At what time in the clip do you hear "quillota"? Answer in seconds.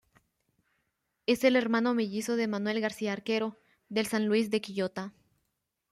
4.59-5.13